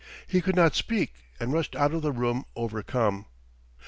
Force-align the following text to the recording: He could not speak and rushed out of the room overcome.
He 0.25 0.41
could 0.41 0.55
not 0.55 0.73
speak 0.73 1.13
and 1.39 1.53
rushed 1.53 1.75
out 1.75 1.93
of 1.93 2.01
the 2.01 2.11
room 2.11 2.45
overcome. 2.55 3.27